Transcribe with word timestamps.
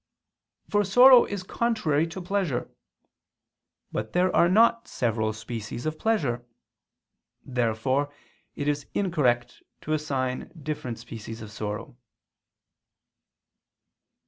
For 0.67 0.83
sorrow 0.83 1.25
is 1.25 1.43
contrary 1.43 2.07
to 2.07 2.23
pleasure. 2.23 2.71
But 3.91 4.13
there 4.13 4.35
are 4.35 4.49
not 4.49 4.87
several 4.87 5.31
species 5.31 5.85
of 5.85 5.99
pleasure. 5.99 6.43
Therefore 7.45 8.11
it 8.55 8.67
is 8.67 8.87
incorrect 8.95 9.61
to 9.81 9.93
assign 9.93 10.51
different 10.63 10.97
species 10.97 11.43
of 11.43 11.51
sorrow. 11.51 11.97